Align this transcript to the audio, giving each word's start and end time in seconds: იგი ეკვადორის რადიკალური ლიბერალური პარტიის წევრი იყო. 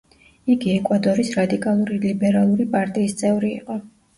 იგი 0.53 0.71
ეკვადორის 0.77 1.29
რადიკალური 1.41 1.99
ლიბერალური 2.09 2.69
პარტიის 2.77 3.17
წევრი 3.21 3.57
იყო. 3.63 3.79